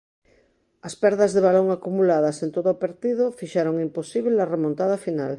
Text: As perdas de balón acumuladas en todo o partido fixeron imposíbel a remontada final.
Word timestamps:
As 0.87 0.93
perdas 1.03 1.31
de 1.33 1.41
balón 1.47 1.67
acumuladas 1.71 2.37
en 2.45 2.49
todo 2.55 2.69
o 2.71 2.79
partido 2.83 3.23
fixeron 3.39 3.83
imposíbel 3.87 4.35
a 4.43 4.49
remontada 4.55 5.03
final. 5.05 5.29